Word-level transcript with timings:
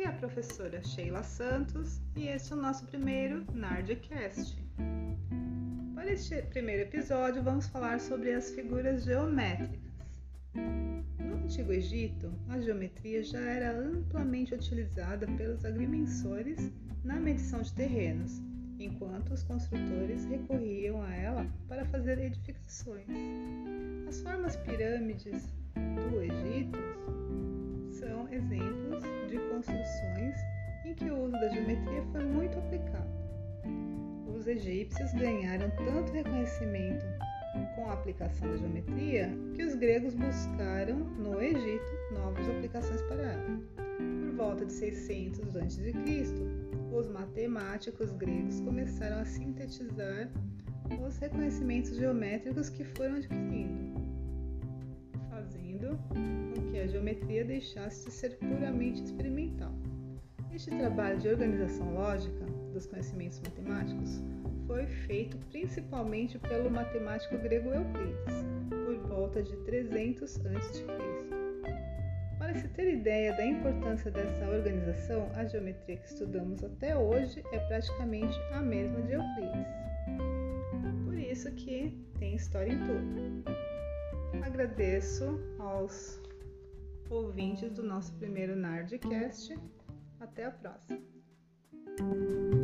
é 0.00 0.08
a 0.08 0.12
professora 0.12 0.82
Sheila 0.82 1.22
Santos 1.22 2.00
e 2.16 2.28
este 2.28 2.52
é 2.52 2.56
o 2.56 2.58
nosso 2.58 2.86
primeiro 2.86 3.44
Nardcast. 3.52 4.56
Para 5.94 6.12
este 6.12 6.40
primeiro 6.42 6.82
episódio, 6.82 7.42
vamos 7.42 7.66
falar 7.66 8.00
sobre 8.00 8.32
as 8.32 8.50
figuras 8.52 9.04
geométricas. 9.04 9.80
No 10.54 11.36
Antigo 11.44 11.72
Egito, 11.72 12.32
a 12.48 12.58
geometria 12.58 13.22
já 13.22 13.40
era 13.40 13.78
amplamente 13.78 14.54
utilizada 14.54 15.26
pelos 15.26 15.62
agrimensores 15.64 16.72
na 17.04 17.16
medição 17.16 17.60
de 17.60 17.74
terrenos, 17.74 18.40
enquanto 18.78 19.34
os 19.34 19.42
construtores 19.42 20.24
recorriam 20.24 21.02
a 21.02 21.14
ela 21.14 21.46
para 21.68 21.84
fazer 21.86 22.18
edificações. 22.18 23.06
As 24.08 24.22
formas 24.22 24.56
pirâmides 24.56 25.52
do 25.74 26.22
Egito 26.22 26.78
que 30.96 31.10
o 31.10 31.24
uso 31.24 31.32
da 31.32 31.48
geometria 31.48 32.02
foi 32.12 32.24
muito 32.24 32.58
aplicado. 32.58 33.08
Os 34.34 34.46
egípcios 34.46 35.12
ganharam 35.12 35.70
tanto 35.70 36.12
reconhecimento 36.12 37.04
com 37.74 37.88
a 37.88 37.94
aplicação 37.94 38.48
da 38.48 38.56
geometria 38.56 39.30
que 39.54 39.62
os 39.62 39.74
gregos 39.74 40.14
buscaram 40.14 40.98
no 40.98 41.40
Egito 41.40 41.84
novas 42.12 42.48
aplicações 42.48 43.02
para 43.02 43.22
ela. 43.22 43.60
Por 44.20 44.36
volta 44.36 44.66
de 44.66 44.72
600 44.72 45.56
a.C., 45.56 45.92
os 46.92 47.08
matemáticos 47.08 48.10
gregos 48.12 48.60
começaram 48.60 49.18
a 49.18 49.24
sintetizar 49.24 50.30
os 51.06 51.16
reconhecimentos 51.18 51.96
geométricos 51.96 52.68
que 52.68 52.84
foram 52.84 53.16
adquirindo, 53.16 54.00
fazendo 55.30 55.98
com 56.08 56.70
que 56.70 56.78
a 56.78 56.86
geometria 56.86 57.44
deixasse 57.44 58.06
de 58.06 58.12
ser 58.12 58.36
puramente 58.38 59.02
experimental. 59.02 59.72
Este 60.56 60.70
trabalho 60.70 61.18
de 61.18 61.28
organização 61.28 61.92
lógica 61.92 62.46
dos 62.72 62.86
conhecimentos 62.86 63.38
matemáticos 63.40 64.22
foi 64.66 64.86
feito 64.86 65.36
principalmente 65.50 66.38
pelo 66.38 66.70
matemático 66.70 67.36
grego 67.36 67.74
Euclides, 67.74 68.42
por 68.70 68.96
volta 69.06 69.42
de 69.42 69.54
300 69.54 70.46
a.C. 70.46 70.86
Para 72.38 72.54
se 72.54 72.68
ter 72.68 72.90
ideia 72.90 73.36
da 73.36 73.44
importância 73.44 74.10
dessa 74.10 74.48
organização, 74.48 75.30
a 75.34 75.44
geometria 75.44 75.98
que 75.98 76.08
estudamos 76.08 76.64
até 76.64 76.96
hoje 76.96 77.44
é 77.52 77.58
praticamente 77.58 78.40
a 78.52 78.62
mesma 78.62 79.02
de 79.02 79.12
Euclides. 79.12 79.74
Por 81.04 81.18
isso 81.18 81.52
que 81.52 82.02
tem 82.18 82.34
história 82.34 82.72
em 82.72 82.78
tudo. 82.78 83.44
Agradeço 84.42 85.38
aos 85.58 86.18
ouvintes 87.10 87.70
do 87.72 87.82
nosso 87.82 88.14
primeiro 88.14 88.56
Nardcast. 88.56 89.54
Até 90.36 90.44
a 90.44 90.50
próxima! 90.50 92.55